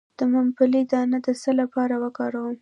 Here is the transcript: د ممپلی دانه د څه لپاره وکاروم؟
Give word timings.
د 0.19 0.21
ممپلی 0.33 0.83
دانه 0.91 1.17
د 1.25 1.27
څه 1.41 1.51
لپاره 1.61 1.95
وکاروم؟ 2.03 2.55